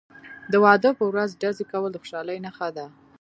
[0.51, 2.85] د واده په ورځ ډزې کول د خوشحالۍ نښه ده.